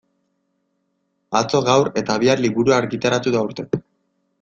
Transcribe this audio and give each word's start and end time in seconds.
Atzo, 1.41 1.63
gaur 1.69 1.93
eta 2.03 2.19
bihar 2.27 2.45
liburua 2.49 2.83
argitaratu 2.83 3.37
du 3.39 3.45
aurten. 3.49 3.85